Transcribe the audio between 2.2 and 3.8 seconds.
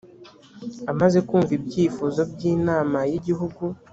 by inama y igihugu